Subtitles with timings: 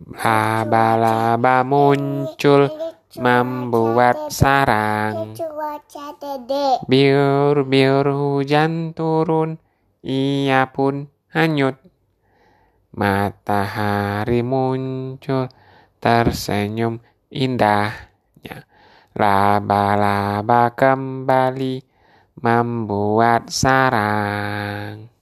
[0.00, 2.72] Laba-laba muncul
[3.20, 5.36] membuat sarang.
[6.88, 9.60] Biur-biur hujan turun,
[10.00, 11.76] ia pun hanyut.
[12.96, 15.52] Matahari muncul,
[16.00, 18.64] tersenyum indahnya.
[19.12, 21.84] Laba-laba kembali
[22.40, 25.19] membuat sarang.